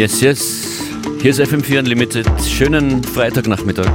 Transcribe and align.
Yes, 0.00 0.22
yes. 0.22 0.82
Hier 1.20 1.30
ist 1.30 1.40
FM4 1.42 1.80
Unlimited. 1.80 2.26
Schönen 2.42 3.04
Freitagnachmittag. 3.04 3.92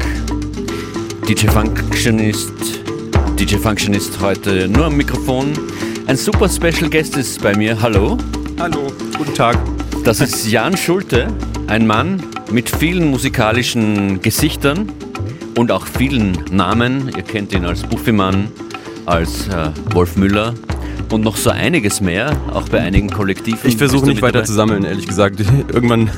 DJ 1.27 1.47
Functionist. 1.47 2.53
DJ 3.39 3.55
Functionist 3.55 4.19
heute 4.21 4.67
nur 4.67 4.85
am 4.85 4.97
Mikrofon. 4.97 5.53
Ein 6.05 6.15
super 6.15 6.47
Special 6.47 6.91
Guest 6.91 7.17
ist 7.17 7.41
bei 7.41 7.57
mir. 7.57 7.81
Hallo. 7.81 8.19
Hallo, 8.59 8.91
guten 9.17 9.33
Tag. 9.33 9.57
Das 10.03 10.21
ist 10.21 10.47
Jan 10.47 10.77
Schulte, 10.77 11.33
ein 11.65 11.87
Mann 11.87 12.21
mit 12.51 12.69
vielen 12.69 13.09
musikalischen 13.09 14.21
Gesichtern 14.21 14.91
und 15.57 15.71
auch 15.71 15.87
vielen 15.87 16.33
Namen. 16.51 17.11
Ihr 17.17 17.23
kennt 17.23 17.51
ihn 17.51 17.65
als 17.65 17.81
Buffymann, 17.81 18.49
als 19.07 19.47
äh, 19.47 19.71
Wolf 19.91 20.17
Müller 20.17 20.53
und 21.11 21.21
noch 21.21 21.37
so 21.37 21.49
einiges 21.49 22.01
mehr, 22.01 22.35
auch 22.53 22.69
bei 22.69 22.79
einigen 22.79 23.09
Kollektiven. 23.09 23.69
Ich 23.69 23.77
versuche 23.77 24.05
nicht 24.05 24.21
weiter 24.21 24.39
dabei? 24.39 24.45
zu 24.45 24.53
sammeln, 24.53 24.83
ehrlich 24.83 25.07
gesagt. 25.07 25.39
Irgendwann, 25.73 26.09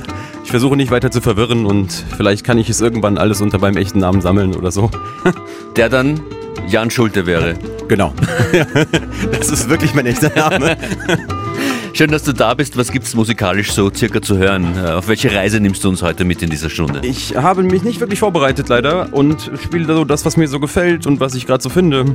ich 0.43 0.51
versuche 0.51 0.75
nicht 0.75 0.91
weiter 0.91 1.11
zu 1.11 1.21
verwirren 1.21 1.65
und 1.65 1.91
vielleicht 2.15 2.43
kann 2.43 2.57
ich 2.57 2.69
es 2.69 2.81
irgendwann 2.81 3.17
alles 3.17 3.41
unter 3.41 3.59
meinem 3.59 3.77
echten 3.77 3.99
Namen 3.99 4.21
sammeln 4.21 4.55
oder 4.55 4.71
so. 4.71 4.89
Der 5.75 5.89
dann 5.89 6.21
Jan 6.67 6.89
Schulte 6.89 7.25
wäre. 7.25 7.55
Genau. 7.87 8.13
das 9.31 9.49
ist 9.49 9.69
wirklich 9.69 9.93
mein 9.93 10.05
echter 10.05 10.31
Name. 10.35 10.77
Schön, 11.97 12.11
dass 12.11 12.21
du 12.21 12.31
da 12.31 12.53
bist. 12.53 12.77
Was 12.77 12.91
gibt 12.91 13.07
es 13.07 13.15
musikalisch 13.15 13.71
so 13.71 13.91
circa 13.91 14.21
zu 14.21 14.37
hören? 14.37 14.75
Äh, 14.77 14.91
auf 14.91 15.07
welche 15.07 15.33
Reise 15.33 15.59
nimmst 15.59 15.83
du 15.83 15.89
uns 15.89 16.03
heute 16.03 16.25
mit 16.25 16.43
in 16.43 16.51
dieser 16.51 16.69
Stunde? 16.69 17.01
Ich 17.01 17.35
habe 17.35 17.63
mich 17.63 17.81
nicht 17.81 17.99
wirklich 17.99 18.19
vorbereitet 18.19 18.69
leider 18.69 19.11
und 19.13 19.49
spiele 19.63 19.87
so 19.87 20.05
das, 20.05 20.23
was 20.23 20.37
mir 20.37 20.47
so 20.47 20.59
gefällt 20.59 21.07
und 21.07 21.19
was 21.19 21.33
ich 21.33 21.47
gerade 21.47 21.63
so 21.63 21.69
finde. 21.69 22.05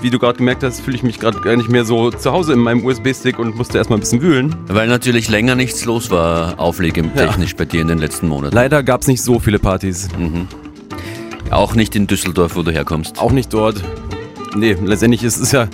Wie 0.00 0.10
du 0.10 0.18
gerade 0.18 0.38
gemerkt 0.38 0.64
hast, 0.64 0.80
fühle 0.80 0.96
ich 0.96 1.04
mich 1.04 1.20
gerade 1.20 1.40
gar 1.40 1.54
nicht 1.54 1.68
mehr 1.68 1.84
so 1.84 2.10
zu 2.10 2.32
Hause 2.32 2.52
in 2.52 2.58
meinem 2.58 2.84
USB-Stick 2.84 3.38
und 3.38 3.54
musste 3.54 3.78
erstmal 3.78 3.98
ein 3.98 4.00
bisschen 4.00 4.22
wühlen. 4.22 4.56
Weil 4.66 4.88
natürlich 4.88 5.28
länger 5.28 5.54
nichts 5.54 5.84
los 5.84 6.10
war, 6.10 6.58
auflegetechnisch 6.58 7.50
ja. 7.50 7.58
bei 7.58 7.64
dir 7.64 7.82
in 7.82 7.86
den 7.86 7.98
letzten 7.98 8.26
Monaten. 8.26 8.56
Leider 8.56 8.82
gab 8.82 9.02
es 9.02 9.06
nicht 9.06 9.22
so 9.22 9.38
viele 9.38 9.60
Partys. 9.60 10.08
Mhm. 10.18 10.48
Auch 11.52 11.76
nicht 11.76 11.94
in 11.94 12.08
Düsseldorf, 12.08 12.56
wo 12.56 12.64
du 12.64 12.72
herkommst. 12.72 13.20
Auch 13.20 13.30
nicht 13.30 13.54
dort. 13.54 13.84
Nee, 14.56 14.76
letztendlich 14.84 15.22
ist 15.22 15.38
es 15.38 15.52
ja 15.52 15.68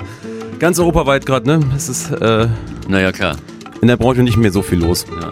ganz 0.58 0.78
europaweit 0.78 1.26
gerade, 1.26 1.46
ne? 1.46 1.60
Es 1.76 1.88
ist. 1.88 2.10
Äh 2.12 2.48
naja, 2.88 3.12
klar. 3.12 3.36
In 3.80 3.88
der 3.88 3.96
Branche 3.96 4.22
nicht 4.22 4.36
mehr 4.36 4.52
so 4.52 4.62
viel 4.62 4.78
los. 4.78 5.06
Ja. 5.20 5.30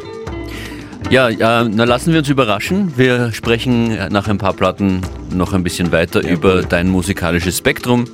Ja, 1.09 1.29
äh, 1.63 1.69
na 1.69 1.85
lassen 1.85 2.13
wir 2.13 2.19
uns 2.19 2.29
überraschen. 2.29 2.93
Wir 2.97 3.33
sprechen 3.33 3.97
nach 4.11 4.27
ein 4.27 4.39
paar 4.39 4.55
Platten 4.55 5.03
noch 5.33 5.53
ein 5.53 5.63
bisschen 5.63 5.93
weiter 5.93 6.25
ja, 6.25 6.31
über 6.31 6.57
cool. 6.57 6.67
dein 6.69 6.89
musikalisches 6.89 7.59
Spektrum. 7.59 8.07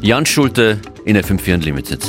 Jan 0.00 0.24
Schulte 0.24 0.78
in 1.04 1.16
FM4 1.16 1.54
Unlimited. 1.54 2.00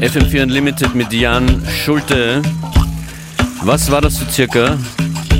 FM4 0.00 0.44
Unlimited 0.44 0.94
mit 0.94 1.12
Jan 1.12 1.60
Schulte. 1.66 2.40
Was 3.62 3.90
war 3.90 4.00
das 4.00 4.16
so 4.16 4.24
circa? 4.30 4.78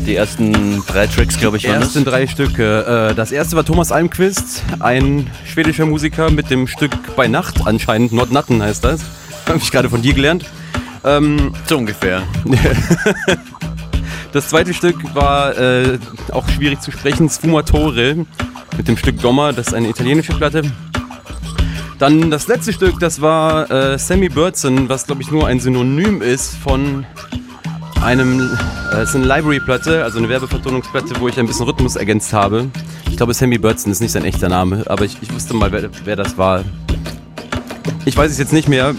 Die 0.05 0.17
ersten 0.17 0.83
drei 0.85 1.07
Tracks, 1.07 1.39
glaube 1.39 1.59
ich, 1.59 1.69
waren 1.69 1.81
ersten 1.81 2.03
das? 2.05 2.13
drei 2.13 2.27
Stücke. 2.27 3.11
Äh, 3.11 3.15
das 3.15 3.31
erste 3.31 3.55
war 3.55 3.65
Thomas 3.65 3.93
Almquist, 3.93 4.65
ein 4.81 5.31
schwedischer 5.45 5.87
Musiker 5.87 6.31
mit 6.31 6.51
dem 6.51 6.67
Stück 6.67 6.91
Bei 7.15 7.29
Nacht 7.29 7.67
anscheinend. 7.67 8.13
Not 8.13 8.33
Natten 8.33 8.61
heißt 8.61 8.85
das. 8.85 9.03
Habe 9.47 9.59
ich 9.59 9.71
gerade 9.71 9.89
von 9.89 10.03
dir 10.03 10.15
gelernt. 10.15 10.45
Ähm, 11.05 11.55
so 11.67 11.79
ungefähr. 11.79 12.25
das 14.33 14.49
zweite 14.49 14.75
Stück 14.75 15.15
war 15.15 15.57
äh, 15.57 15.99
auch 16.33 16.49
schwierig 16.49 16.81
zu 16.81 16.91
sprechen, 16.91 17.29
Sfumatore 17.31 18.27
mit 18.77 18.89
dem 18.89 18.97
Stück 18.97 19.23
Gomma, 19.23 19.53
das 19.53 19.69
ist 19.69 19.75
eine 19.75 19.89
italienische 19.89 20.33
Platte. 20.33 20.63
Dann 21.99 22.31
das 22.31 22.47
letzte 22.47 22.73
Stück, 22.73 23.01
das 23.01 23.21
war 23.21 23.69
äh, 23.71 23.99
Sammy 23.99 24.29
Birdson, 24.29 24.89
was 24.89 25.07
glaube 25.07 25.21
ich 25.21 25.33
nur 25.33 25.49
ein 25.49 25.59
Synonym 25.59 26.23
ist 26.23 26.55
von 26.55 27.05
einem, 28.01 28.57
äh, 28.93 28.99
es 28.99 29.11
ist 29.11 29.17
eine 29.17 29.27
Library-Platte, 29.27 30.05
also 30.05 30.19
eine 30.19 30.29
Werbevertonungsplatte, 30.29 31.19
wo 31.19 31.27
ich 31.27 31.41
ein 31.41 31.47
bisschen 31.49 31.67
Rhythmus 31.67 31.97
ergänzt 31.97 32.33
habe. 32.33 32.69
Ich 33.11 33.17
glaube, 33.17 33.35
Sammy 33.35 33.59
Birdson 33.59 33.91
ist 33.91 34.01
nicht 34.01 34.13
sein 34.13 34.25
echter 34.25 34.49
Name, 34.49 34.85
aber 34.87 35.05
ich, 35.07 35.19
ich 35.21 35.35
wusste 35.35 35.55
mal, 35.55 35.73
wer, 35.73 35.91
wer, 36.05 36.15
das 36.15 36.39
war. 36.39 36.65
Ich 38.05 38.17
weiß 38.17 38.31
es 38.31 38.39
jetzt 38.39 38.53
nicht 38.53 38.69
mehr. 38.69 38.95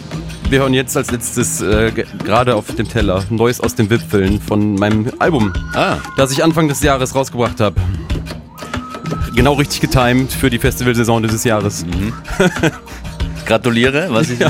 Wir 0.49 0.59
hören 0.59 0.73
jetzt 0.73 0.97
als 0.97 1.09
letztes 1.09 1.61
äh, 1.61 1.91
gerade 2.25 2.55
auf 2.55 2.75
dem 2.75 2.89
Teller 2.89 3.23
Neues 3.29 3.61
aus 3.61 3.75
den 3.75 3.89
Wipfeln 3.89 4.41
von 4.41 4.75
meinem 4.75 5.09
Album, 5.19 5.53
ah. 5.73 5.97
das 6.17 6.31
ich 6.31 6.43
Anfang 6.43 6.67
des 6.67 6.81
Jahres 6.83 7.15
rausgebracht 7.15 7.61
habe 7.61 7.75
genau 9.35 9.53
richtig 9.53 9.81
getimed 9.81 10.31
für 10.31 10.49
die 10.49 10.59
Festivalsaison 10.59 11.23
dieses 11.23 11.43
Jahres. 11.43 11.85
Mhm. 11.85 12.13
Gratuliere. 13.45 14.07
Was 14.09 14.29
ist 14.29 14.41
ja. 14.41 14.49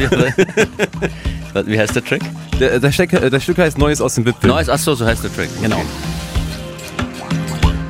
Wie 1.65 1.79
heißt 1.79 1.95
der 1.95 2.03
Track? 2.03 2.21
Der, 2.59 2.79
der, 2.79 2.91
Stück, 2.91 3.11
der 3.11 3.39
Stück 3.39 3.57
heißt 3.57 3.77
Neues 3.77 4.01
aus 4.01 4.15
dem 4.15 4.25
Wipfel. 4.25 4.49
Neues, 4.49 4.69
achso, 4.69 4.93
so 4.95 5.05
heißt 5.05 5.23
der 5.23 5.33
Track. 5.33 5.49
Genau. 5.61 5.81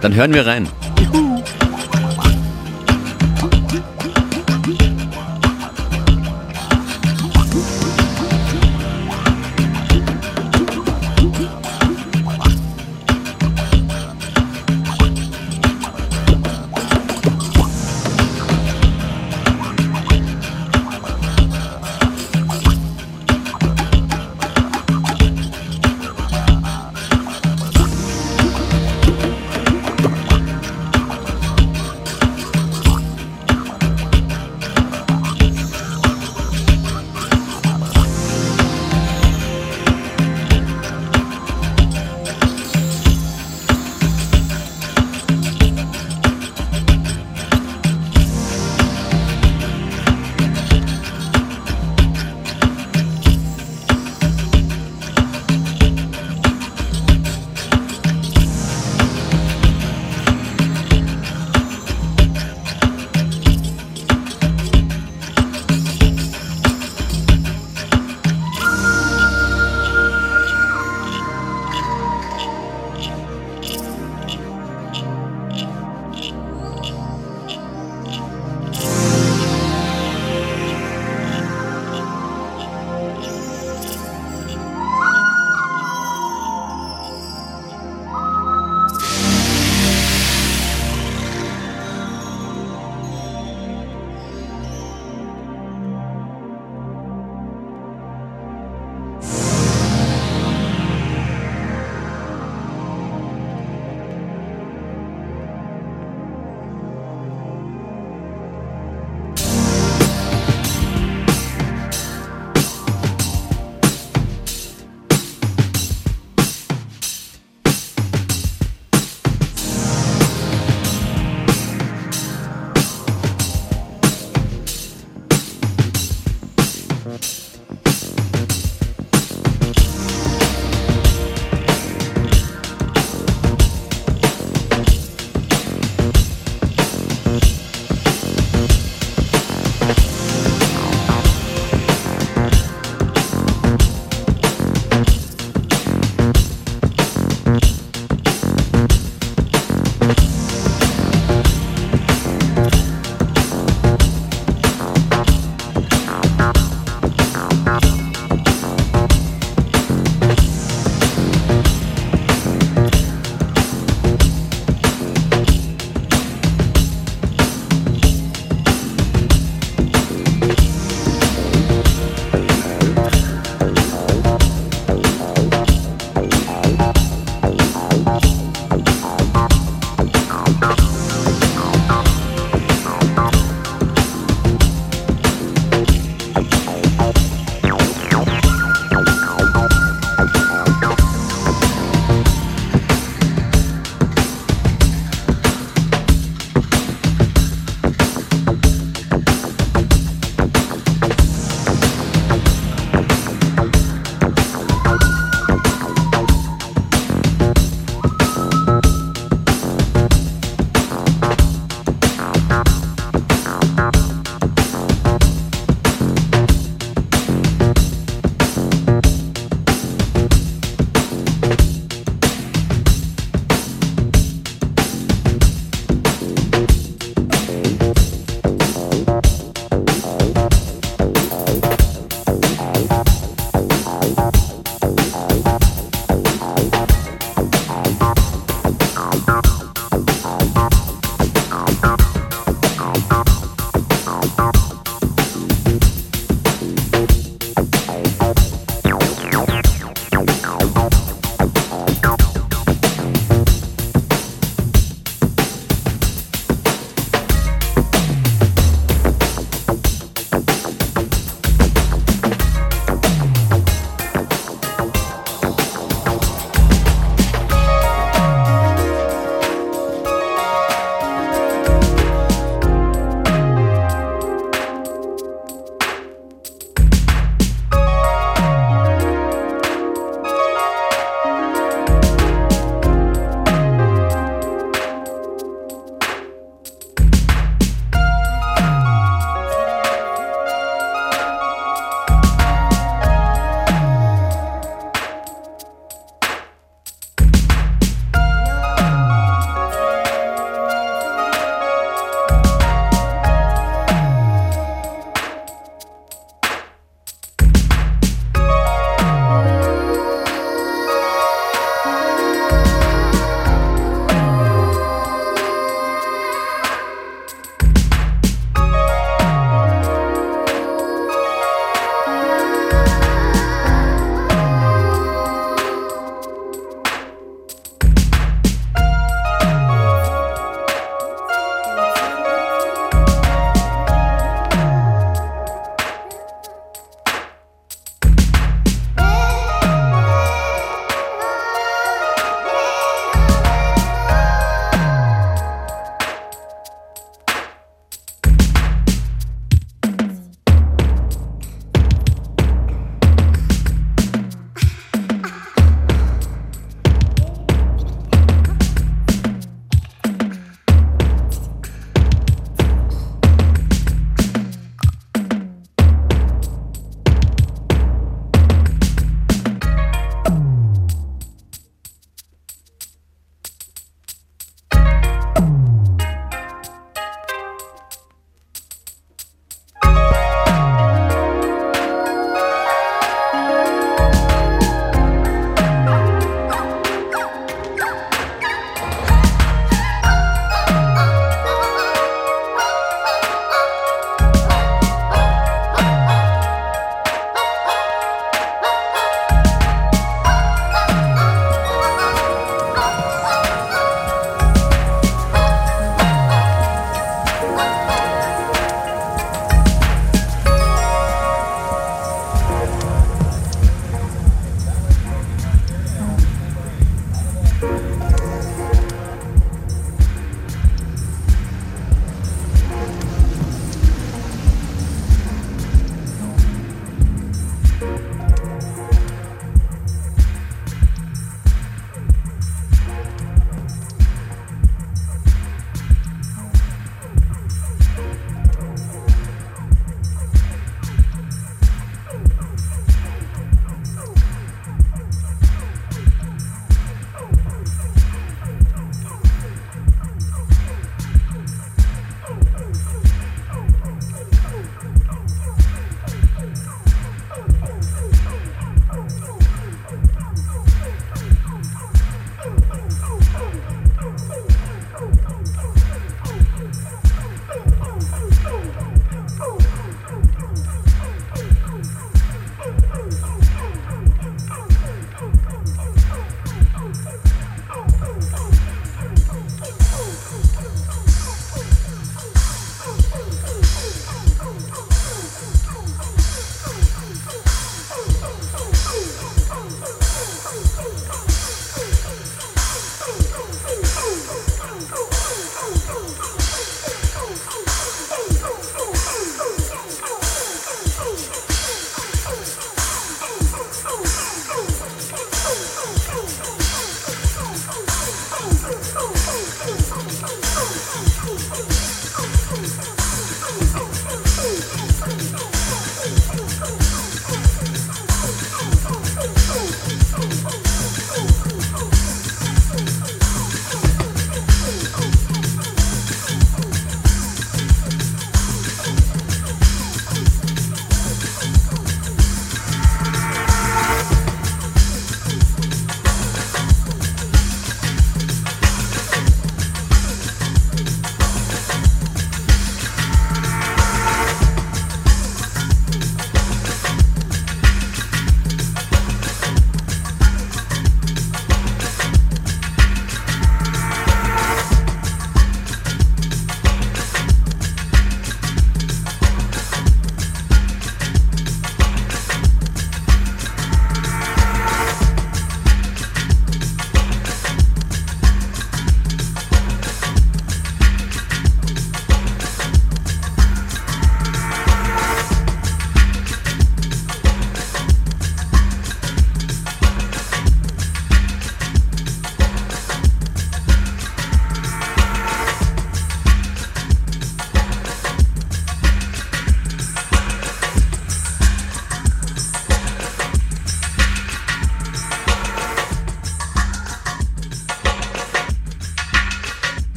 Dann 0.00 0.14
hören 0.14 0.34
wir 0.34 0.46
rein. 0.46 0.68
Juhu. 1.00 1.42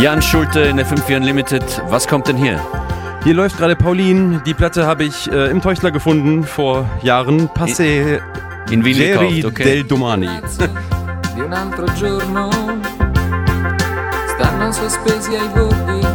Jan 0.00 0.22
Schulte 0.22 0.60
in 0.60 0.78
FM4 0.78 1.16
Unlimited. 1.16 1.62
Was 1.88 2.06
kommt 2.06 2.28
denn 2.28 2.36
hier? 2.36 2.60
Hier 3.24 3.34
läuft 3.34 3.58
gerade 3.58 3.74
Pauline. 3.74 4.40
Die 4.46 4.54
Platte 4.54 4.86
habe 4.86 5.02
ich 5.02 5.28
äh, 5.30 5.50
im 5.50 5.60
Teuchler 5.60 5.90
gefunden 5.90 6.44
vor 6.44 6.88
Jahren. 7.02 7.48
Passe 7.48 8.20
In 8.70 8.84
Wien 8.84 8.96
Jerry 8.96 9.36
gekauft, 9.36 9.44
okay. 9.46 9.64
del 9.64 9.84
Domani. 9.84 10.28
di 11.34 11.40
un 11.40 11.52
altro 11.52 11.84
giorno 11.94 12.48
stanno 14.36 14.70
sospesi 14.70 15.34
ai 15.34 15.48
bordi 15.48 16.06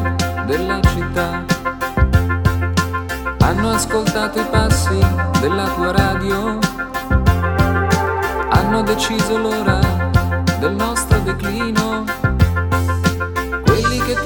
della 0.48 0.80
città. 0.94 1.44
Hanno 3.40 3.70
ascoltato 3.72 4.40
i 4.40 4.46
passi 4.50 4.98
della 5.42 5.68
tua 5.76 5.92
radio, 5.92 6.58
hanno 8.50 8.82
deciso 8.84 9.38
l'ora 9.38 9.80
del 10.60 10.74
nostro 10.74 11.20
declino. 11.20 11.93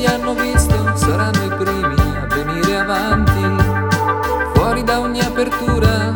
Hanno 0.08 0.34
visto 0.34 0.96
saranno 0.96 1.44
i 1.44 1.56
primi 1.58 1.96
a 2.16 2.26
venire 2.28 2.78
avanti, 2.78 3.64
fuori 4.54 4.84
da 4.84 5.00
ogni 5.00 5.20
apertura, 5.20 6.12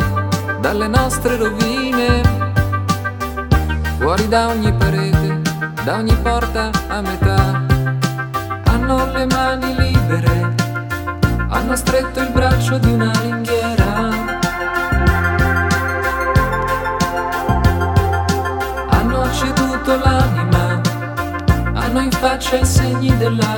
dalle 0.59 0.87
nostre 0.87 1.37
rovine 1.37 2.31
fuori 4.01 4.27
da 4.27 4.47
ogni 4.47 4.73
parete, 4.73 5.41
da 5.85 5.95
ogni 5.97 6.15
porta 6.17 6.69
a 6.87 7.01
metà. 7.01 7.63
Hanno 8.65 9.05
le 9.13 9.25
mani 9.27 9.75
libere, 9.75 10.55
hanno 11.47 11.75
stretto 11.75 12.19
il 12.19 12.31
braccio 12.31 12.77
di 12.79 12.91
una 12.91 13.11
ringhiera. 13.21 14.09
Hanno 18.89 19.31
ceduto 19.31 19.97
l'anima, 19.97 20.81
hanno 21.73 21.99
in 21.99 22.11
faccia 22.11 22.57
i 22.57 22.65
segni 22.65 23.15
della 23.17 23.55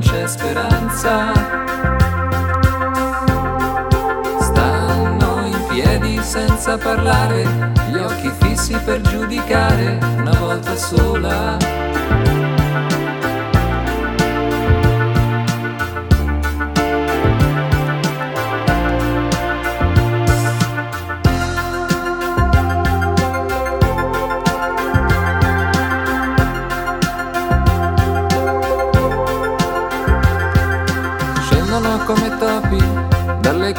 c'è 0.00 0.26
speranza. 0.26 1.32
Stanno 4.40 5.46
in 5.46 5.64
piedi 5.68 6.20
senza 6.22 6.76
parlare, 6.76 7.72
gli 7.90 7.96
occhi 7.96 8.30
fissi 8.40 8.74
per 8.84 9.00
giudicare 9.02 9.98
una 10.16 10.36
volta 10.38 10.74
sola. 10.76 12.59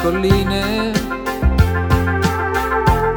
Colline, 0.02 0.90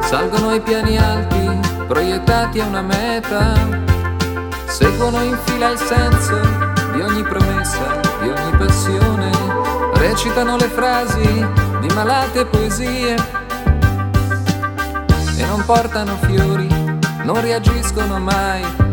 salgono 0.02 0.50
ai 0.50 0.60
piani 0.60 0.96
alti, 0.96 1.58
proiettati 1.88 2.60
a 2.60 2.66
una 2.66 2.82
meta, 2.82 3.54
seguono 4.66 5.20
in 5.22 5.36
fila 5.44 5.70
il 5.70 5.78
senso 5.78 6.38
di 6.92 7.00
ogni 7.00 7.24
promessa, 7.24 8.00
di 8.20 8.28
ogni 8.28 8.56
passione, 8.56 9.30
recitano 9.94 10.56
le 10.56 10.68
frasi 10.68 11.46
di 11.80 11.88
malate 11.92 12.46
poesie. 12.46 13.14
E 15.38 15.44
non 15.44 15.64
portano 15.64 16.16
fiori, 16.18 16.68
non 17.24 17.40
reagiscono 17.40 18.20
mai. 18.20 18.85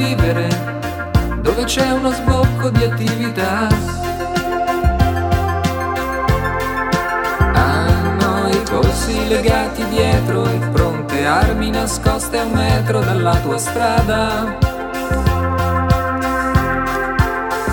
Vivere, 0.00 0.48
dove 1.42 1.64
c'è 1.64 1.90
uno 1.90 2.10
sbocco 2.10 2.70
di 2.70 2.84
attività. 2.84 3.68
Hanno 7.52 8.48
i 8.48 8.62
polsi 8.70 9.28
legati 9.28 9.86
dietro 9.88 10.46
e 10.46 10.58
pronte 10.72 11.26
armi 11.26 11.70
nascoste 11.70 12.38
a 12.38 12.44
un 12.44 12.52
metro 12.52 13.00
dalla 13.00 13.36
tua 13.36 13.58
strada. 13.58 14.56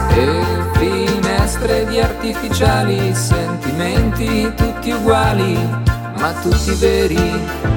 E 0.10 0.46
finestre 0.74 1.86
di 1.86 2.00
artificiali 2.02 3.14
sentimenti 3.16 4.52
tutti 4.54 4.92
uguali, 4.92 5.58
ma 6.20 6.34
tutti 6.42 6.74
veri. 6.74 7.77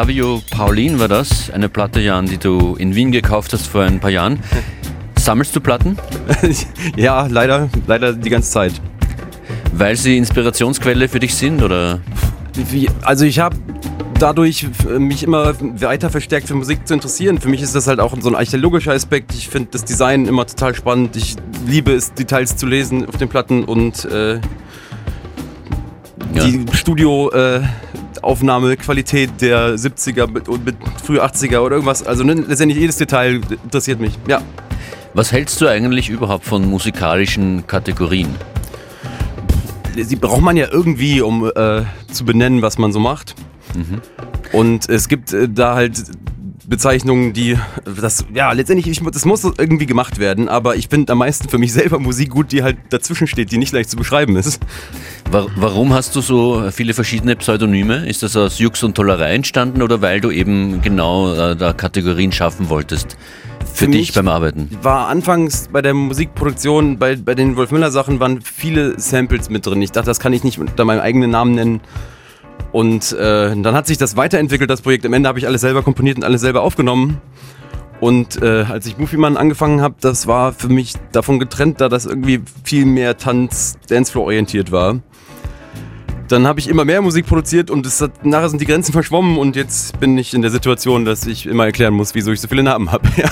Flavio 0.00 0.40
Paulin 0.50 0.98
war 0.98 1.08
das, 1.08 1.50
eine 1.50 1.68
Platte, 1.68 2.00
Jan, 2.00 2.24
die 2.24 2.38
du 2.38 2.74
in 2.76 2.94
Wien 2.94 3.12
gekauft 3.12 3.52
hast 3.52 3.66
vor 3.66 3.82
ein 3.82 4.00
paar 4.00 4.08
Jahren. 4.08 4.38
Sammelst 5.18 5.54
du 5.54 5.60
Platten, 5.60 5.98
ja, 6.96 7.26
leider, 7.26 7.68
leider 7.86 8.14
die 8.14 8.30
ganze 8.30 8.50
Zeit. 8.50 8.72
weil 9.74 9.96
sie 9.96 10.16
Inspirationsquelle 10.16 11.06
für 11.06 11.20
dich 11.20 11.34
sind 11.34 11.62
oder? 11.62 12.00
Wie, 12.70 12.88
also 13.02 13.26
ich 13.26 13.40
habe 13.40 13.56
dadurch 14.18 14.62
f- 14.64 14.98
mich 14.98 15.22
immer 15.22 15.52
weiter 15.78 16.08
verstärkt 16.08 16.48
für 16.48 16.54
Musik 16.54 16.88
zu 16.88 16.94
interessieren. 16.94 17.38
Für 17.38 17.50
mich 17.50 17.60
ist 17.60 17.74
das 17.74 17.86
halt 17.86 18.00
auch 18.00 18.16
so 18.22 18.30
ein 18.30 18.34
archäologischer 18.36 18.92
Aspekt. 18.94 19.34
Ich 19.34 19.48
finde 19.50 19.68
das 19.72 19.84
Design 19.84 20.24
immer 20.26 20.46
total 20.46 20.74
spannend. 20.74 21.14
Ich 21.14 21.36
liebe 21.66 21.92
es, 21.92 22.14
Details 22.14 22.56
zu 22.56 22.64
lesen 22.66 23.06
auf 23.06 23.18
den 23.18 23.28
Platten 23.28 23.64
und 23.64 24.06
äh, 24.06 24.36
Ja. 26.32 26.44
die 26.44 26.64
Studioaufnahmequalität 28.20 29.40
der 29.40 29.76
70er 29.76 30.30
mit, 30.30 30.48
und 30.48 30.64
mit 30.64 30.76
früh 31.02 31.18
80er 31.18 31.58
oder 31.60 31.76
irgendwas. 31.76 32.06
Also 32.06 32.24
ne, 32.24 32.34
letztendlich 32.34 32.78
jedes 32.78 32.96
Detail 32.96 33.40
interessiert 33.64 34.00
mich. 34.00 34.12
Ja. 34.28 34.42
Was 35.14 35.32
hältst 35.32 35.60
du 35.60 35.66
eigentlich 35.66 36.08
überhaupt 36.08 36.44
von 36.44 36.68
musikalischen 36.68 37.66
Kategorien? 37.66 38.28
Sie 39.96 40.16
braucht 40.16 40.42
man 40.42 40.56
ja 40.56 40.68
irgendwie, 40.70 41.20
um 41.20 41.50
äh, 41.54 41.82
zu 42.12 42.24
benennen, 42.24 42.62
was 42.62 42.78
man 42.78 42.92
so 42.92 43.00
macht. 43.00 43.34
Und 44.52 44.88
es 44.88 45.08
gibt 45.08 45.32
äh, 45.32 45.48
da 45.48 45.74
halt 45.74 46.00
Berufsbezeichnungen, 46.70 47.32
die 47.32 47.58
das 47.84 48.24
ja 48.32 48.52
letztendlich 48.52 48.86
ich, 48.88 49.04
das 49.04 49.24
muss 49.24 49.44
irgendwie 49.44 49.86
gemacht 49.86 50.18
werden, 50.18 50.48
aber 50.48 50.76
ich 50.76 50.88
finde 50.88 51.12
am 51.12 51.18
meisten 51.18 51.48
für 51.48 51.58
mich 51.58 51.72
selber 51.72 51.98
Musik 51.98 52.30
gut, 52.30 52.52
die 52.52 52.62
halt 52.62 52.76
dazwischen 52.90 53.26
steht, 53.26 53.50
die 53.50 53.58
nicht 53.58 53.72
leicht 53.72 53.90
zu 53.90 53.96
beschreiben 53.96 54.36
ist. 54.36 54.60
Warum 55.30 55.92
hast 55.92 56.14
du 56.14 56.20
so 56.20 56.70
viele 56.70 56.94
verschiedene 56.94 57.36
Pseudonyme? 57.36 58.08
Ist 58.08 58.22
das 58.22 58.36
aus 58.36 58.58
Jux 58.58 58.82
und 58.84 58.94
Tollerei 58.94 59.34
entstanden 59.34 59.82
oder 59.82 60.00
weil 60.00 60.20
du 60.20 60.30
eben 60.30 60.80
genau 60.80 61.34
äh, 61.34 61.56
da 61.56 61.72
Kategorien 61.72 62.32
schaffen 62.32 62.68
wolltest? 62.68 63.16
Für, 63.74 63.84
für 63.84 63.90
dich 63.90 64.12
beim 64.12 64.28
Arbeiten? 64.28 64.70
War 64.82 65.08
anfangs 65.08 65.68
bei 65.72 65.82
der 65.82 65.94
Musikproduktion, 65.94 66.98
bei, 66.98 67.16
bei 67.16 67.34
den 67.34 67.56
Wolf 67.56 67.72
Müller 67.72 67.90
Sachen 67.90 68.20
waren 68.20 68.40
viele 68.40 68.98
Samples 68.98 69.50
mit 69.50 69.66
drin. 69.66 69.82
Ich 69.82 69.92
dachte, 69.92 70.06
das 70.06 70.20
kann 70.20 70.32
ich 70.32 70.44
nicht 70.44 70.58
unter 70.58 70.84
meinem 70.84 71.00
eigenen 71.00 71.30
Namen 71.30 71.54
nennen. 71.54 71.80
Und 72.72 73.12
äh, 73.12 73.54
dann 73.56 73.74
hat 73.74 73.86
sich 73.86 73.98
das 73.98 74.16
weiterentwickelt, 74.16 74.70
das 74.70 74.82
Projekt. 74.82 75.04
Am 75.06 75.12
Ende 75.12 75.28
habe 75.28 75.38
ich 75.38 75.46
alles 75.46 75.60
selber 75.60 75.82
komponiert 75.82 76.16
und 76.16 76.24
alles 76.24 76.40
selber 76.40 76.62
aufgenommen. 76.62 77.20
Und 78.00 78.40
äh, 78.42 78.64
als 78.68 78.86
ich 78.86 78.96
Mufiman 78.96 79.36
angefangen 79.36 79.82
habe, 79.82 79.96
das 80.00 80.26
war 80.26 80.52
für 80.52 80.68
mich 80.68 80.94
davon 81.12 81.38
getrennt, 81.38 81.80
da 81.80 81.88
das 81.88 82.06
irgendwie 82.06 82.40
viel 82.64 82.86
mehr 82.86 83.18
Tanz, 83.18 83.76
Dancefloor 83.88 84.24
orientiert 84.26 84.72
war 84.72 85.00
dann 86.30 86.46
habe 86.46 86.60
ich 86.60 86.68
immer 86.68 86.84
mehr 86.84 87.02
Musik 87.02 87.26
produziert 87.26 87.70
und 87.70 87.84
es 87.84 88.00
hat, 88.00 88.24
nachher 88.24 88.48
sind 88.48 88.60
die 88.60 88.66
Grenzen 88.66 88.92
verschwommen 88.92 89.36
und 89.36 89.56
jetzt 89.56 89.98
bin 89.98 90.16
ich 90.16 90.32
in 90.32 90.42
der 90.42 90.52
Situation, 90.52 91.04
dass 91.04 91.26
ich 91.26 91.46
immer 91.46 91.64
erklären 91.64 91.92
muss, 91.92 92.14
wieso 92.14 92.30
ich 92.30 92.40
so 92.40 92.46
viele 92.46 92.62
Namen 92.62 92.92
habe. 92.92 93.08
Ja. 93.20 93.28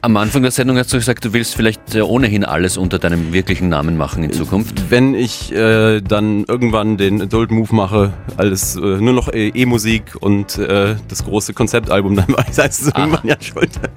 Am 0.00 0.16
Anfang 0.16 0.42
der 0.42 0.50
Sendung 0.50 0.78
hast 0.78 0.92
du 0.92 0.96
gesagt, 0.96 1.24
du 1.24 1.32
willst 1.32 1.56
vielleicht 1.56 1.94
äh, 1.94 2.00
ohnehin 2.00 2.44
alles 2.44 2.78
unter 2.78 2.98
deinem 2.98 3.32
wirklichen 3.32 3.68
Namen 3.68 3.98
machen 3.98 4.22
in 4.22 4.32
Zukunft. 4.32 4.90
Wenn 4.90 5.14
ich 5.14 5.52
äh, 5.52 6.00
dann 6.00 6.44
irgendwann 6.44 6.96
den 6.96 7.20
Adult 7.20 7.50
Move 7.50 7.74
mache, 7.74 8.12
alles 8.36 8.76
äh, 8.76 8.80
nur 8.80 9.12
noch 9.12 9.28
E-Musik 9.32 10.14
und 10.20 10.56
äh, 10.58 10.94
das 11.08 11.24
große 11.24 11.52
Konzeptalbum, 11.52 12.16
dann 12.16 12.28
weiß 12.28 12.58
es 12.58 12.86
irgendwann 12.86 13.26
ja 13.26 13.36
Schulter. 13.40 13.90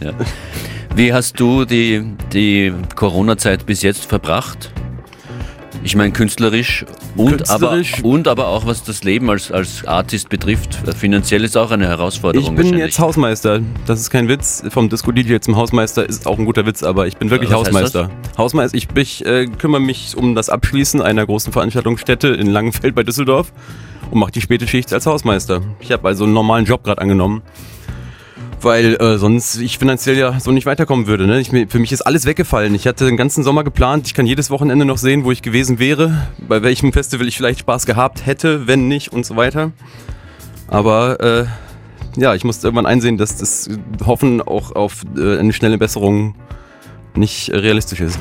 ja. 0.00 0.12
Wie 0.96 1.12
hast 1.12 1.38
du 1.38 1.64
die, 1.64 2.02
die 2.32 2.72
Corona-Zeit 2.96 3.66
bis 3.66 3.82
jetzt 3.82 4.06
verbracht? 4.06 4.72
Ich 5.84 5.96
meine 5.96 6.12
künstlerisch 6.12 6.86
und, 7.16 7.38
künstlerisch 7.38 7.94
aber, 7.98 8.08
und 8.08 8.28
aber 8.28 8.48
auch 8.48 8.66
was 8.66 8.84
das 8.84 9.02
Leben 9.02 9.28
als, 9.30 9.50
als 9.50 9.84
Artist 9.84 10.28
betrifft. 10.28 10.78
Finanziell 10.96 11.42
ist 11.42 11.56
auch 11.56 11.72
eine 11.72 11.88
Herausforderung. 11.88 12.56
Ich 12.56 12.70
bin 12.70 12.78
jetzt 12.78 13.00
Hausmeister. 13.00 13.60
Das 13.86 13.98
ist 13.98 14.10
kein 14.10 14.28
Witz. 14.28 14.62
Vom 14.68 14.88
Disco-DJ 14.88 15.38
zum 15.40 15.56
Hausmeister 15.56 16.08
ist 16.08 16.26
auch 16.26 16.38
ein 16.38 16.44
guter 16.44 16.66
Witz, 16.66 16.84
aber 16.84 17.08
ich 17.08 17.16
bin 17.16 17.30
wirklich 17.30 17.50
was 17.50 17.58
Hausmeister. 17.58 18.10
Hausmeister. 18.38 18.76
Ich, 18.76 18.88
ich 18.94 19.26
äh, 19.26 19.46
kümmere 19.46 19.80
mich 19.80 20.16
um 20.16 20.36
das 20.36 20.50
Abschließen 20.50 21.02
einer 21.02 21.26
großen 21.26 21.52
Veranstaltungsstätte 21.52 22.28
in 22.28 22.46
Langenfeld 22.46 22.94
bei 22.94 23.02
Düsseldorf 23.02 23.52
und 24.12 24.20
mache 24.20 24.30
die 24.30 24.40
späte 24.40 24.68
Schicht 24.68 24.92
als 24.92 25.06
Hausmeister. 25.06 25.62
Ich 25.80 25.90
habe 25.90 26.06
also 26.06 26.24
einen 26.24 26.32
normalen 26.32 26.64
Job 26.64 26.84
gerade 26.84 27.00
angenommen 27.00 27.42
weil 28.64 28.94
äh, 28.96 29.18
sonst 29.18 29.56
ich 29.56 29.78
finanziell 29.78 30.16
ja 30.16 30.38
so 30.40 30.50
nicht 30.50 30.66
weiterkommen 30.66 31.06
würde. 31.06 31.26
Ne? 31.26 31.40
Ich, 31.40 31.50
für 31.50 31.78
mich 31.78 31.92
ist 31.92 32.02
alles 32.02 32.26
weggefallen. 32.26 32.74
Ich 32.74 32.86
hatte 32.86 33.04
den 33.04 33.16
ganzen 33.16 33.44
Sommer 33.44 33.64
geplant. 33.64 34.06
Ich 34.06 34.14
kann 34.14 34.26
jedes 34.26 34.50
Wochenende 34.50 34.84
noch 34.84 34.98
sehen, 34.98 35.24
wo 35.24 35.32
ich 35.32 35.42
gewesen 35.42 35.78
wäre, 35.78 36.28
bei 36.38 36.62
welchem 36.62 36.92
Festival 36.92 37.28
ich 37.28 37.36
vielleicht 37.36 37.60
Spaß 37.60 37.86
gehabt 37.86 38.26
hätte, 38.26 38.66
wenn 38.66 38.88
nicht 38.88 39.12
und 39.12 39.26
so 39.26 39.36
weiter. 39.36 39.72
Aber 40.68 41.20
äh, 41.20 41.46
ja, 42.16 42.34
ich 42.34 42.44
musste 42.44 42.66
irgendwann 42.66 42.86
einsehen, 42.86 43.18
dass 43.18 43.36
das 43.36 43.68
Hoffen 44.04 44.40
auch 44.40 44.72
auf 44.72 45.02
äh, 45.16 45.38
eine 45.38 45.52
schnelle 45.52 45.78
Besserung 45.78 46.34
nicht 47.14 47.50
realistisch 47.50 48.00
ist. 48.00 48.18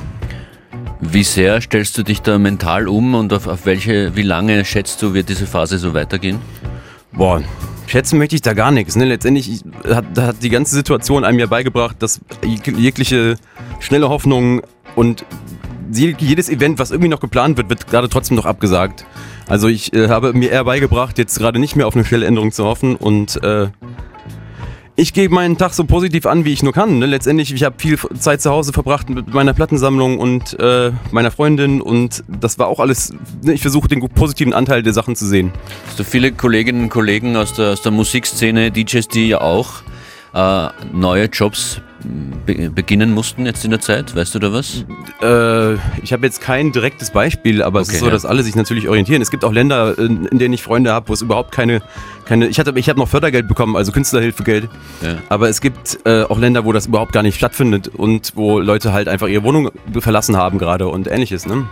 Wie 1.00 1.24
sehr 1.24 1.62
stellst 1.62 1.98
du 1.98 2.04
dich 2.04 2.22
da 2.22 2.38
mental 2.38 2.88
um 2.88 3.16
und 3.16 3.34
auf, 3.34 3.48
auf 3.48 3.66
welche, 3.66 4.16
wie 4.16 4.22
lange 4.22 4.64
schätzt 4.66 5.02
du, 5.02 5.14
wird 5.14 5.30
diese 5.30 5.48
Phase 5.48 5.78
so 5.78 5.94
weitergehen? 5.94 6.40
Boah, 7.12 7.42
schätzen 7.92 8.18
möchte 8.18 8.36
ich 8.36 8.42
da 8.42 8.54
gar 8.54 8.72
nichts. 8.72 8.96
Ne? 8.96 9.06
Letztendlich 9.06 9.64
hat, 9.88 10.06
hat 10.18 10.38
die 10.42 10.50
ganze 10.50 10.74
Situation 10.74 11.26
einem 11.26 11.40
ja 11.40 11.46
beigebracht, 11.46 11.98
dass 12.00 12.22
jegliche 12.44 13.36
schnelle 13.80 14.10
Hoffnung 14.10 14.62
und 14.96 15.26
jedes 15.94 16.48
Event, 16.48 16.80
was 16.80 16.92
irgendwie 16.92 17.10
noch 17.10 17.20
geplant 17.20 17.58
wird, 17.58 17.70
wird 17.70 17.88
gerade 17.88 18.08
trotzdem 18.08 18.38
noch 18.38 18.46
abgesagt. 18.46 19.06
Also 19.50 19.68
ich 19.68 19.94
äh, 19.94 20.08
habe 20.08 20.32
mir 20.32 20.50
eher 20.50 20.64
beigebracht, 20.64 21.18
jetzt 21.18 21.38
gerade 21.38 21.60
nicht 21.60 21.76
mehr 21.76 21.86
auf 21.86 21.96
eine 21.96 22.06
schnelle 22.06 22.26
Änderung 22.26 22.54
zu 22.54 22.64
hoffen 22.64 22.96
und 22.96 23.44
äh, 23.44 23.68
ich 24.96 25.14
gehe 25.14 25.30
meinen 25.30 25.58
Tag 25.58 25.74
so 25.74 25.84
positiv 25.84 26.26
an, 26.26 26.46
wie 26.46 26.54
ich 26.54 26.64
nur 26.64 26.74
kann. 26.74 27.00
Ne? 27.00 27.06
Letztendlich, 27.06 27.54
ich 27.54 27.64
habe 27.64 27.76
viel 27.78 27.98
Zeit 28.20 28.42
zu 28.42 28.52
Hause 28.52 28.74
verbracht 28.74 29.10
mit 29.10 29.34
meiner 29.34 29.54
Plattensammlung 29.54 30.20
und 30.20 30.60
äh, 30.60 30.92
meiner 31.12 31.32
Freundin 31.32 31.82
und 31.82 32.24
das 32.28 32.60
war 32.60 32.68
auch 32.68 32.80
alles, 32.80 33.14
ne? 33.44 33.54
ich 33.54 33.62
versuche 33.62 33.88
den 33.88 34.02
positiven 34.10 34.54
Anteil 34.54 34.84
der 34.84 34.94
Sachen 34.94 35.16
zu 35.16 35.26
sehen. 35.26 35.52
Du 35.98 36.04
viele 36.04 36.32
Kolleginnen 36.32 36.84
und 36.84 36.90
Kollegen 36.90 37.36
aus 37.36 37.54
der, 37.54 37.72
aus 37.72 37.82
der 37.82 37.92
Musikszene, 37.92 38.72
DJs, 38.72 39.08
die 39.08 39.30
ja 39.30 39.42
auch 39.42 39.82
äh, 40.34 40.70
neue 40.92 41.26
Jobs 41.26 41.82
be 42.46 42.70
beginnen 42.70 43.14
mussten 43.14 43.46
jetzt 43.46 43.64
in 43.64 43.72
der 43.72 43.80
Zeit? 43.80 44.16
Weißt 44.16 44.34
du 44.36 44.40
da 44.40 44.52
was? 44.52 44.86
Äh, 45.22 45.74
ich 46.04 46.14
habe 46.14 46.26
jetzt 46.26 46.42
kein 46.42 46.72
direktes 46.72 47.12
Beispiel, 47.12 47.62
aber 47.64 47.80
okay, 47.80 47.90
es 47.90 47.94
ist 47.94 48.00
so, 48.00 48.06
ja. 48.08 48.12
dass 48.12 48.26
alle 48.26 48.44
sich 48.44 48.56
natürlich 48.56 48.88
orientieren. 48.88 49.22
Es 49.22 49.32
gibt 49.32 49.44
auch 49.46 49.52
Länder, 49.52 49.98
in, 49.98 50.26
in 50.26 50.40
denen 50.40 50.54
ich 50.54 50.62
Freunde 50.62 50.92
habe, 50.92 51.10
wo 51.10 51.14
es 51.14 51.22
überhaupt 51.22 51.52
keine, 51.52 51.82
keine 52.26 52.48
ich 52.48 52.60
hatte, 52.60 52.74
ich 52.76 52.90
habe 52.90 53.00
noch 53.00 53.08
Fördergeld 53.08 53.48
bekommen, 53.48 53.76
also 53.76 53.92
Künstlerhilfegeld. 53.92 54.70
Ja. 55.02 55.18
Aber 55.30 55.50
es 55.50 55.62
gibt 55.62 56.00
äh, 56.06 56.24
auch 56.24 56.40
Länder, 56.40 56.66
wo 56.66 56.72
das 56.72 56.88
überhaupt 56.88 57.14
gar 57.14 57.24
nicht 57.24 57.38
stattfindet 57.38 57.88
und 57.88 58.34
wo 58.36 58.60
Leute 58.60 58.94
halt 58.94 59.08
einfach 59.08 59.28
ihre 59.28 59.44
Wohnung 59.44 59.72
verlassen 60.00 60.38
haben 60.38 60.58
gerade 60.58 60.88
und 60.88 61.08
ähnliches. 61.08 61.46
Ne? 61.46 61.68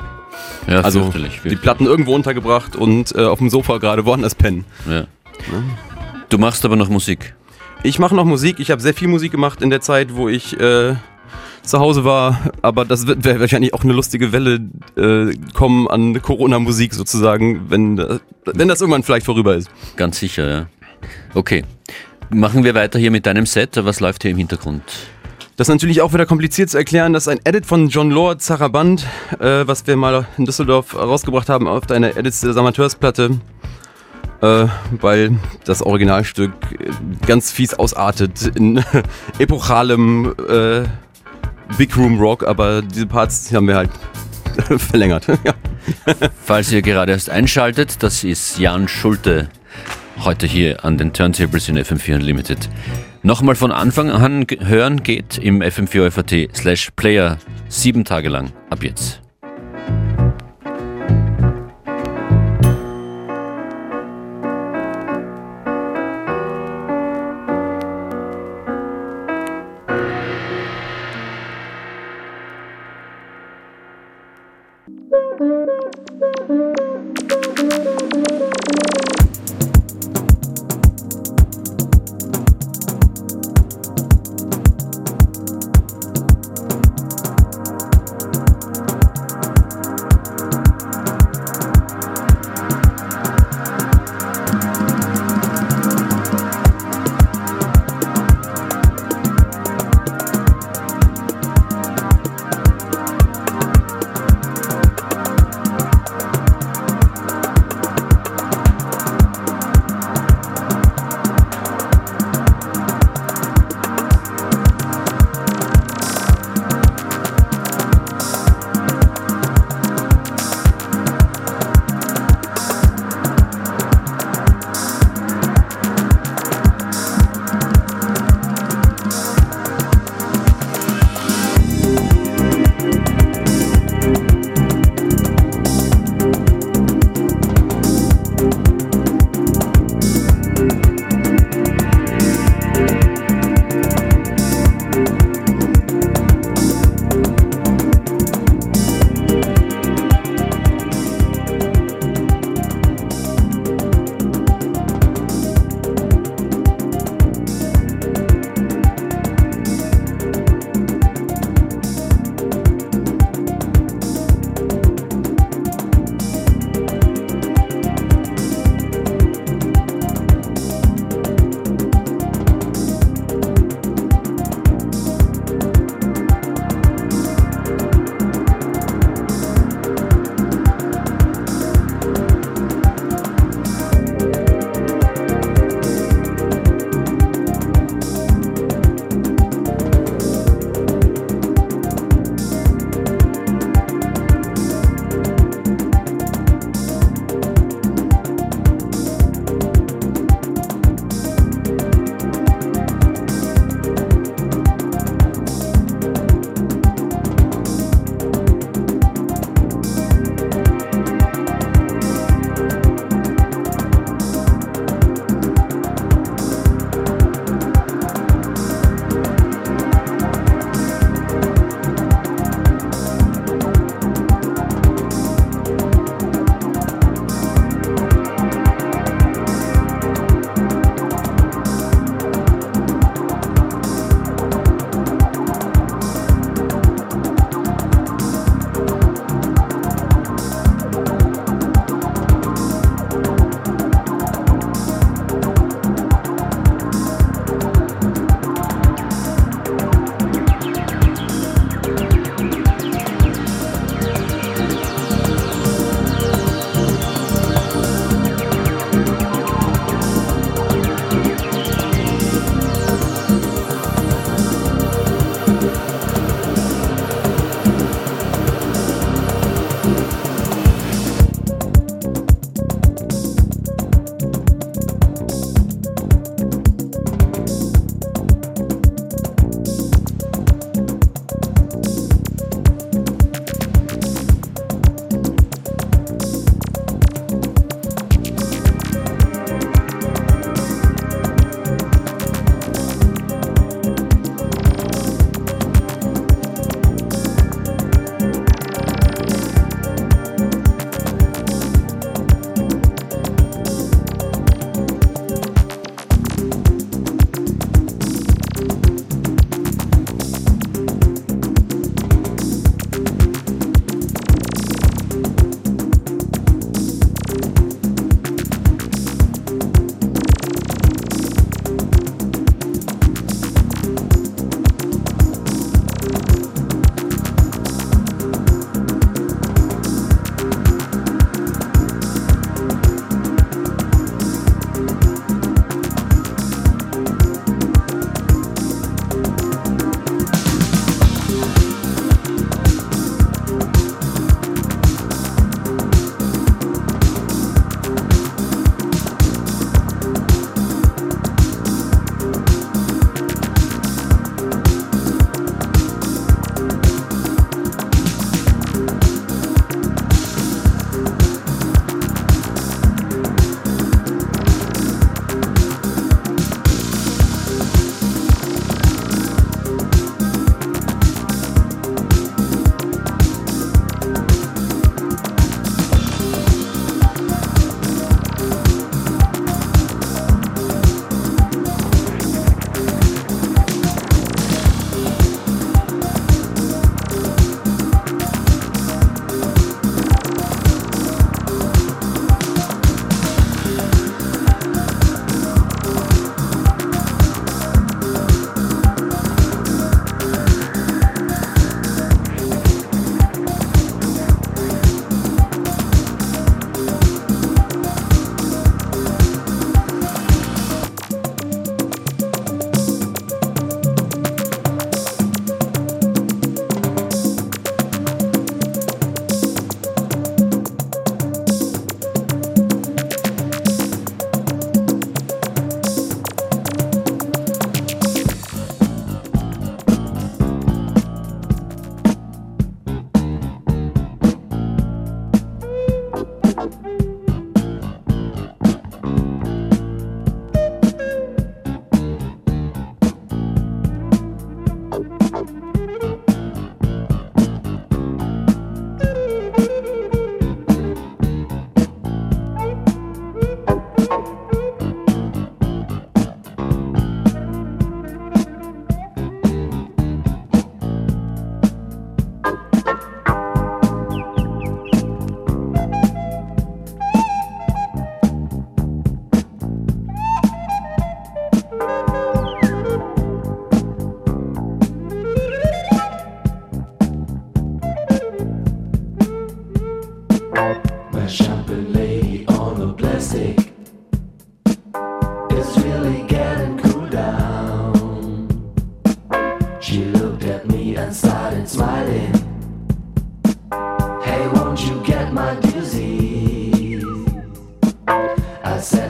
Ja, 0.67 0.81
also 0.81 1.01
fürchterlich, 1.01 1.33
fürchterlich. 1.33 1.59
die 1.59 1.61
Platten 1.61 1.85
irgendwo 1.85 2.13
untergebracht 2.13 2.75
und 2.75 3.15
äh, 3.15 3.25
auf 3.25 3.39
dem 3.39 3.49
Sofa 3.49 3.77
gerade 3.77 4.05
woanders 4.05 4.35
pennen. 4.35 4.65
Ja. 4.89 5.05
Du 6.29 6.37
machst 6.37 6.63
aber 6.65 6.75
noch 6.75 6.89
Musik. 6.89 7.33
Ich 7.81 7.97
mache 7.97 8.15
noch 8.15 8.25
Musik. 8.25 8.59
Ich 8.59 8.71
habe 8.71 8.81
sehr 8.81 8.93
viel 8.93 9.07
Musik 9.07 9.31
gemacht 9.31 9.61
in 9.61 9.69
der 9.69 9.79
Zeit, 9.79 10.15
wo 10.15 10.27
ich 10.27 10.59
äh, 10.59 10.95
zu 11.63 11.79
Hause 11.79 12.03
war. 12.03 12.51
Aber 12.61 12.83
das 12.83 13.07
wird 13.07 13.23
wahrscheinlich 13.39 13.73
auch 13.73 13.83
eine 13.83 13.93
lustige 13.93 14.33
Welle 14.33 14.59
äh, 14.97 15.33
kommen 15.53 15.87
an 15.87 16.21
Corona-Musik 16.21 16.93
sozusagen, 16.93 17.69
wenn, 17.69 17.97
wenn 18.45 18.67
das 18.67 18.81
irgendwann 18.81 19.03
vielleicht 19.03 19.25
vorüber 19.25 19.55
ist. 19.55 19.69
Ganz 19.95 20.19
sicher, 20.19 20.49
ja. 20.49 20.65
Okay. 21.33 21.63
Machen 22.29 22.63
wir 22.63 22.75
weiter 22.75 22.99
hier 22.99 23.11
mit 23.11 23.25
deinem 23.25 23.45
Set. 23.45 23.79
Was 23.83 24.01
läuft 24.01 24.23
hier 24.23 24.31
im 24.31 24.37
Hintergrund? 24.37 24.83
Das 25.55 25.67
ist 25.67 25.73
natürlich 25.73 26.01
auch 26.01 26.13
wieder 26.13 26.25
kompliziert 26.25 26.69
zu 26.69 26.77
erklären. 26.77 27.13
Das 27.13 27.23
ist 27.23 27.27
ein 27.29 27.39
Edit 27.43 27.65
von 27.65 27.89
John 27.89 28.11
Lord, 28.11 28.41
Zaraband, 28.41 29.05
äh, 29.39 29.65
was 29.65 29.87
wir 29.87 29.95
mal 29.95 30.27
in 30.37 30.45
Düsseldorf 30.45 30.95
rausgebracht 30.95 31.49
haben 31.49 31.67
auf 31.67 31.85
deiner 31.85 32.15
Edits 32.17 32.41
des 32.41 32.55
Amateursplatte 32.55 33.39
äh, 34.41 34.67
weil 34.99 35.37
das 35.65 35.81
Originalstück 35.81 36.51
ganz 37.25 37.51
fies 37.51 37.73
ausartet 37.73 38.51
in 38.55 38.83
epochalem 39.39 40.33
äh, 40.47 40.83
Big 41.77 41.95
Room 41.95 42.19
Rock, 42.19 42.45
aber 42.47 42.81
diese 42.81 43.05
Parts 43.05 43.51
haben 43.53 43.67
wir 43.67 43.75
halt 43.75 43.91
verlängert. 44.77 45.25
Falls 46.43 46.71
ihr 46.71 46.81
gerade 46.81 47.11
erst 47.11 47.29
einschaltet, 47.29 48.01
das 48.03 48.23
ist 48.23 48.57
Jan 48.59 48.87
Schulte 48.87 49.49
heute 50.23 50.47
hier 50.47 50.83
an 50.83 50.97
den 50.97 51.13
Turntables 51.13 51.69
in 51.69 51.77
FM4 51.77 52.15
Unlimited. 52.15 52.69
Nochmal 53.23 53.55
von 53.55 53.71
Anfang 53.71 54.09
an 54.09 54.45
hören 54.59 55.03
geht 55.03 55.37
im 55.37 55.61
FM4 55.61 56.11
FAT 56.11 56.55
slash 56.55 56.89
Player 56.95 57.37
sieben 57.67 58.05
Tage 58.05 58.29
lang 58.29 58.51
ab 58.69 58.83
jetzt. 58.83 59.21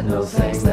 no 0.10 0.24
thanks. 0.24 0.69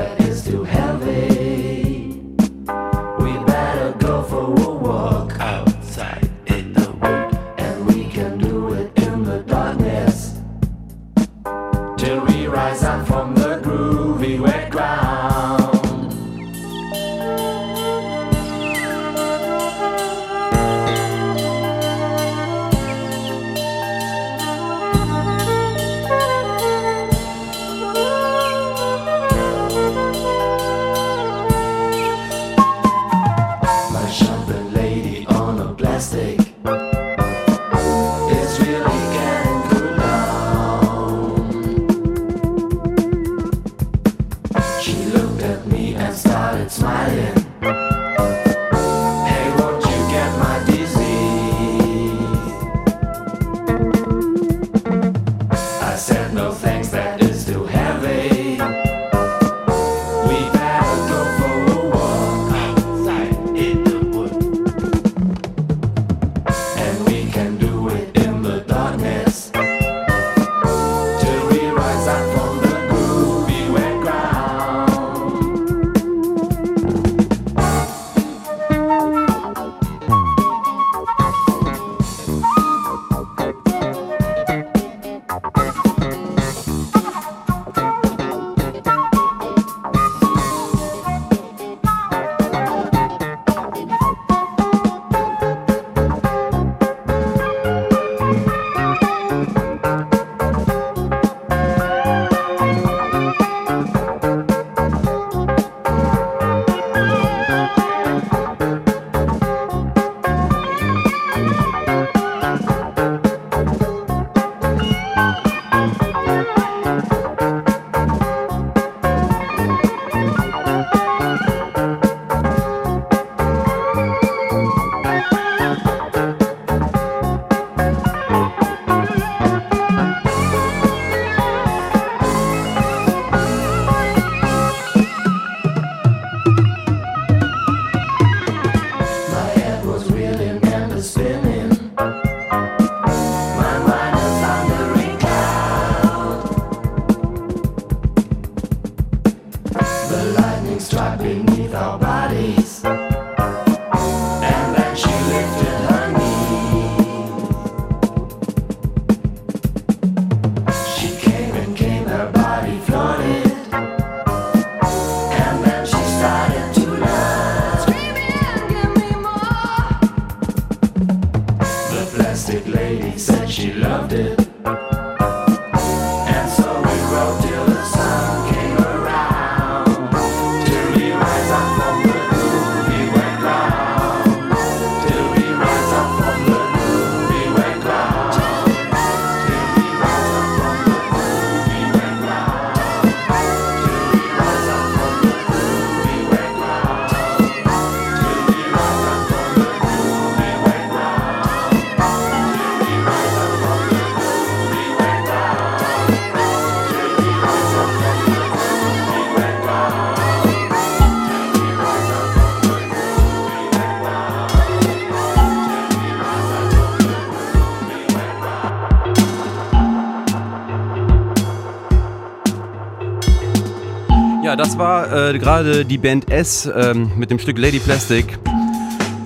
Das 224.56 224.78
war 224.78 225.12
äh, 225.12 225.38
gerade 225.38 225.84
die 225.84 225.98
Band 225.98 226.30
S 226.30 226.70
ähm, 226.74 227.12
mit 227.16 227.30
dem 227.30 227.38
Stück 227.38 227.58
Lady 227.58 227.78
Plastic, 227.78 228.38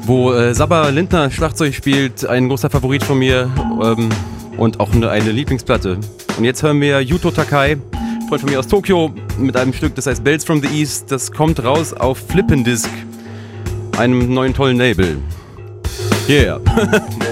wo 0.03 0.33
äh, 0.33 0.53
Sabba 0.55 0.89
Lindner 0.89 1.31
Schlagzeug 1.31 1.73
spielt, 1.73 2.27
ein 2.27 2.49
großer 2.49 2.69
Favorit 2.69 3.05
von 3.05 3.21
mir 3.21 3.49
ähm, 3.81 4.09
und 4.57 4.81
auch 4.81 4.93
eine, 4.93 5.09
eine, 5.09 5.31
Lieblingsplatte. 5.31 5.99
Und 6.37 6.45
jetzt 6.45 6.65
hören 6.65 6.81
wir 6.81 7.01
Yuto 7.01 7.31
Takai, 7.31 7.77
Freund 8.29 8.41
von 8.41 8.51
mir 8.51 8.59
aus 8.59 8.67
Tokio, 8.67 9.15
mit 9.39 9.57
einem 9.57 9.73
Stück, 9.73 9.95
das 9.95 10.07
heißt 10.07 10.25
Bells 10.25 10.45
from 10.45 10.63
the 10.63 10.69
East. 10.69 11.13
Das 11.13 11.31
kommt 11.31 11.63
raus 11.63 11.93
auf 11.93 12.19
Flippendisc, 12.19 12.91
einem 13.99 14.35
neuen 14.35 14.53
tollen 14.53 14.79
Label. 14.79 15.19
Yeah. 16.29 16.61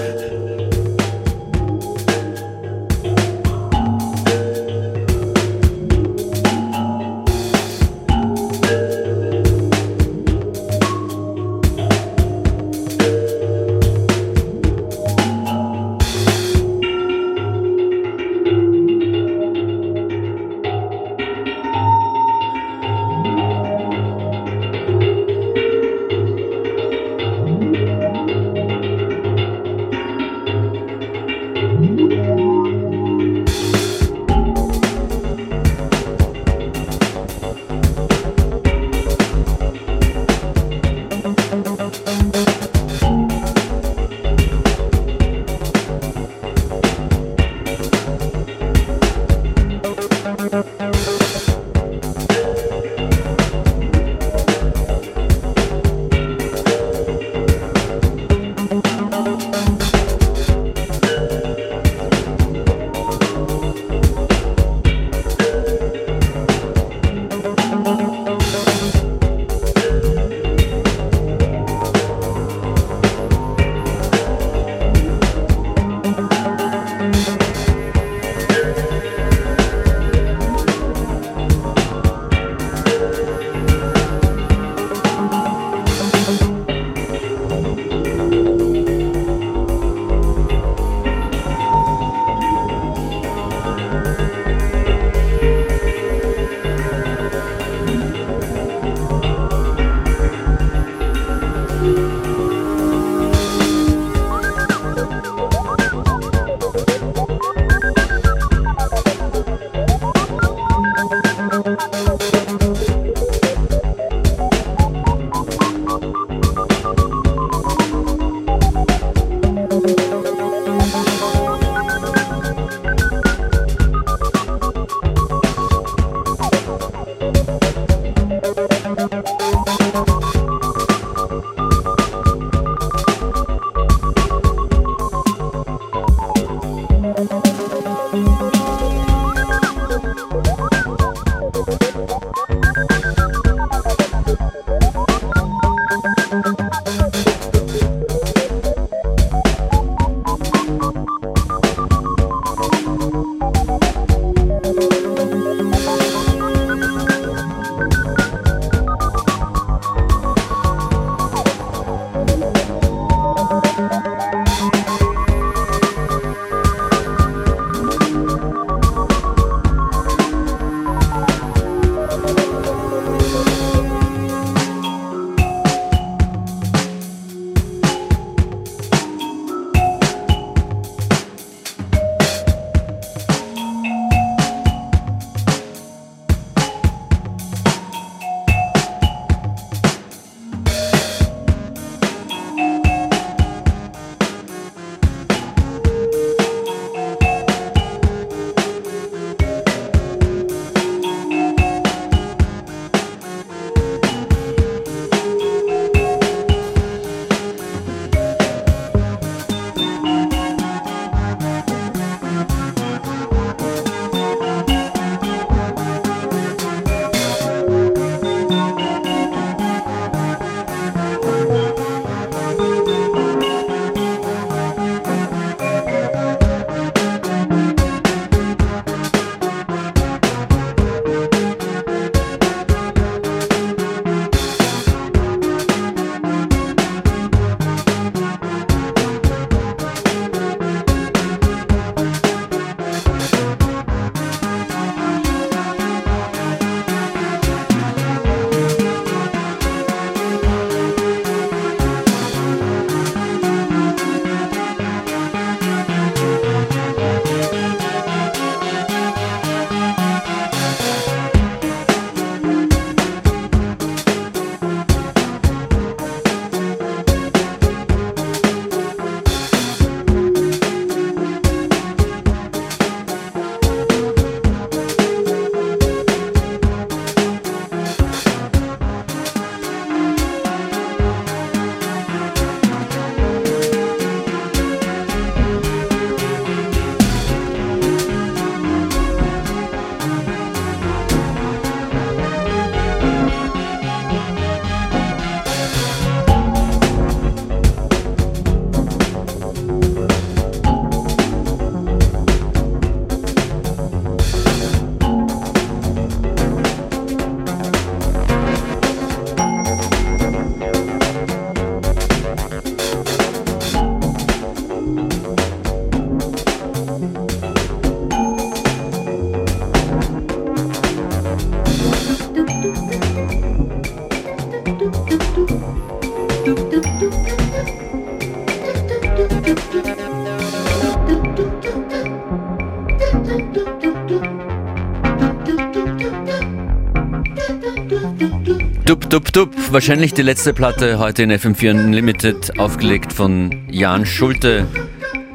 Dub. 339.31 339.53
Wahrscheinlich 339.71 340.13
die 340.13 340.21
letzte 340.21 340.53
Platte 340.53 340.99
heute 340.99 341.23
in 341.23 341.31
FM4 341.31 341.71
Unlimited, 341.71 342.59
aufgelegt 342.59 343.13
von 343.13 343.67
Jan 343.69 344.05
Schulte. 344.05 344.67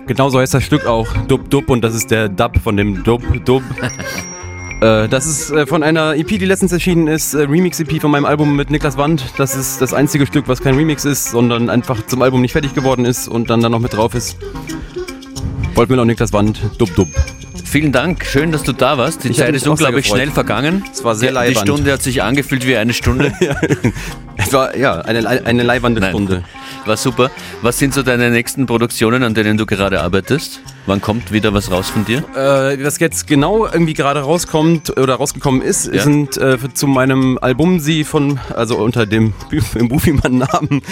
Genauso 0.06 0.38
heißt 0.38 0.54
das 0.54 0.64
Stück 0.64 0.86
auch 0.86 1.08
Dub 1.28 1.50
Dub 1.50 1.70
und 1.70 1.82
das 1.82 1.94
ist 1.94 2.10
der 2.10 2.28
Dub 2.28 2.58
von 2.58 2.76
dem 2.76 3.04
Dub 3.04 3.22
Dub. 3.44 3.62
Äh, 4.80 5.08
das 5.08 5.24
ist 5.24 5.50
äh, 5.52 5.66
von 5.66 5.84
einer 5.84 6.16
EP, 6.16 6.26
die 6.26 6.44
letztens 6.44 6.72
erschienen 6.72 7.06
ist, 7.06 7.32
äh, 7.32 7.42
Remix-EP 7.42 8.00
von 8.00 8.10
meinem 8.10 8.24
Album 8.24 8.56
mit 8.56 8.70
Niklas 8.70 8.98
Wand. 8.98 9.24
Das 9.38 9.54
ist 9.54 9.80
das 9.80 9.94
einzige 9.94 10.26
Stück, 10.26 10.48
was 10.48 10.60
kein 10.60 10.74
Remix 10.74 11.04
ist, 11.04 11.30
sondern 11.30 11.70
einfach 11.70 12.04
zum 12.06 12.20
Album 12.22 12.42
nicht 12.42 12.52
fertig 12.52 12.74
geworden 12.74 13.04
ist 13.04 13.28
und 13.28 13.48
dann 13.48 13.60
da 13.60 13.68
noch 13.68 13.78
mit 13.78 13.94
drauf 13.94 14.14
ist. 14.14 14.36
Wolfmüller 15.74 16.02
und 16.02 16.08
Niklas 16.08 16.32
Wand, 16.32 16.60
Dub 16.76 16.94
Dub. 16.96 17.08
Vielen 17.74 17.90
Dank, 17.90 18.24
schön, 18.24 18.52
dass 18.52 18.62
du 18.62 18.70
da 18.72 18.98
warst. 18.98 19.24
Die 19.24 19.30
Ich 19.30 19.36
Zeit 19.36 19.52
ist 19.52 19.66
unglaublich 19.66 20.06
schnell 20.06 20.30
vergangen. 20.30 20.84
Es 20.92 21.02
war 21.02 21.16
sehr 21.16 21.32
Die- 21.32 21.34
Die. 21.34 21.56
Stunde 21.56 21.92
hat 21.92 22.02
sich 22.04 22.22
angefühlt 22.22 22.64
wie 22.68 22.76
eine 22.76 22.92
Stunde. 22.92 23.32
Es 24.44 24.52
war 24.52 24.76
ja 24.76 25.00
eine, 25.00 25.26
eine 25.26 25.62
leibernde 25.62 26.00
Nein. 26.00 26.10
Stunde. 26.10 26.44
War 26.84 26.96
super. 26.98 27.30
Was 27.62 27.78
sind 27.78 27.94
so 27.94 28.02
deine 28.02 28.30
nächsten 28.30 28.66
Produktionen, 28.66 29.22
an 29.22 29.32
denen 29.34 29.56
du 29.56 29.64
gerade 29.64 30.02
arbeitest? 30.02 30.60
Wann 30.86 31.00
kommt 31.00 31.32
wieder 31.32 31.54
was 31.54 31.70
raus 31.70 31.88
von 31.88 32.04
dir? 32.04 32.18
Äh, 32.36 32.84
was 32.84 32.98
jetzt 32.98 33.26
genau 33.26 33.64
irgendwie 33.66 33.94
gerade 33.94 34.20
rauskommt 34.20 34.98
oder 34.98 35.14
rausgekommen 35.14 35.62
ist, 35.62 35.92
Ja. 35.92 36.02
sind 36.02 36.36
äh, 36.36 36.58
zu 36.74 36.86
meinem 36.86 37.38
Album 37.40 37.80
sie 37.80 38.04
von, 38.04 38.38
also 38.54 38.76
unter 38.76 39.06
dem 39.06 39.32
im 39.74 39.88
Bufiman-Namen, 39.88 40.82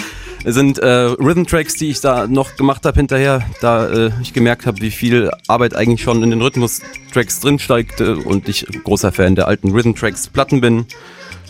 sind 0.45 0.79
äh, 0.79 0.87
Rhythm-Tracks, 0.87 1.75
die 1.75 1.91
ich 1.91 2.01
da 2.01 2.25
noch 2.27 2.55
gemacht 2.55 2.85
habe 2.85 2.97
hinterher, 2.97 3.45
da 3.61 3.87
äh, 3.87 4.11
ich 4.21 4.33
gemerkt 4.33 4.65
habe, 4.65 4.81
wie 4.81 4.91
viel 4.91 5.29
Arbeit 5.47 5.75
eigentlich 5.75 6.01
schon 6.01 6.23
in 6.23 6.31
den 6.31 6.41
Rhythmus-Tracks 6.41 7.39
drinsteigt 7.41 8.01
äh, 8.01 8.13
und 8.13 8.49
ich 8.49 8.65
großer 8.83 9.11
Fan 9.11 9.35
der 9.35 9.47
alten 9.47 9.71
Rhythm-Tracks-Platten 9.71 10.59
bin, 10.59 10.85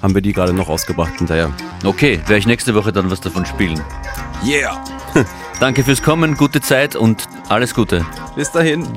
haben 0.04 0.14
wir 0.14 0.22
die 0.22 0.34
gerade 0.34 0.54
noch 0.54 0.70
rausgebracht 0.70 1.18
hinterher. 1.18 1.52
Okay, 1.84 2.20
werde 2.28 2.38
ich 2.38 2.46
nächste 2.46 2.76
Woche 2.76 2.92
dann 2.92 3.10
was 3.10 3.22
davon 3.22 3.48
spielen. 3.48 3.82
Yeah! 4.46 4.84
Danke 5.60 5.84
fürs 5.84 6.04
Kommen, 6.04 6.38
gute 6.38 6.62
Zeit 6.62 6.96
und 6.96 7.28
alles 7.50 7.74
Gute. 7.74 8.06
Bis 8.36 8.52
dahin. 8.52 8.88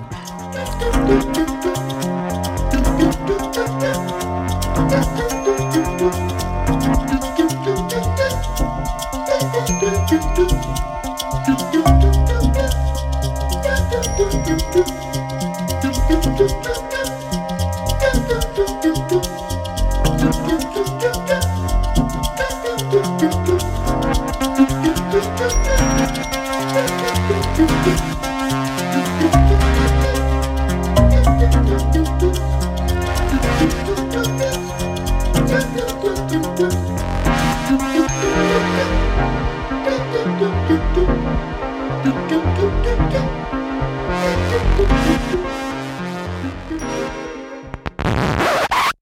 Thank 4.76 5.06
you. 5.06 5.15